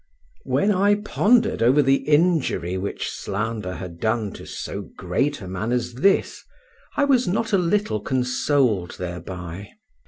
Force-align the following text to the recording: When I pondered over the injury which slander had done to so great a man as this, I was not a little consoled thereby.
When 0.45 0.71
I 0.71 0.95
pondered 0.95 1.61
over 1.61 1.83
the 1.83 2.07
injury 2.09 2.75
which 2.75 3.11
slander 3.11 3.75
had 3.75 3.99
done 3.99 4.33
to 4.33 4.47
so 4.47 4.89
great 4.97 5.39
a 5.41 5.47
man 5.47 5.71
as 5.71 5.93
this, 5.93 6.43
I 6.97 7.05
was 7.05 7.27
not 7.27 7.53
a 7.53 7.59
little 7.59 7.99
consoled 7.99 8.95
thereby. 8.97 9.69